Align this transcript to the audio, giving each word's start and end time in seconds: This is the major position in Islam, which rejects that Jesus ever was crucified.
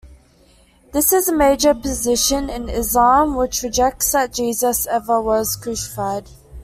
This 0.93 1.13
is 1.13 1.27
the 1.27 1.35
major 1.35 1.75
position 1.75 2.49
in 2.49 2.69
Islam, 2.69 3.35
which 3.35 3.61
rejects 3.61 4.11
that 4.13 4.33
Jesus 4.33 4.87
ever 4.87 5.21
was 5.21 5.55
crucified. 5.55 6.27